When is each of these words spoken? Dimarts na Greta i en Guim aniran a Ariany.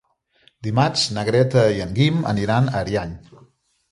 Dimarts 0.67 1.03
na 1.17 1.25
Greta 1.27 1.65
i 1.75 1.83
en 1.85 1.93
Guim 1.99 2.19
aniran 2.31 2.71
a 2.71 2.75
Ariany. 2.83 3.13